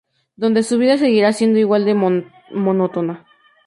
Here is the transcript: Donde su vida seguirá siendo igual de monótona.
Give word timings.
Donde 0.35 0.63
su 0.63 0.79
vida 0.79 0.97
seguirá 0.97 1.31
siendo 1.31 1.59
igual 1.59 1.85
de 1.85 1.93
monótona. 1.93 3.23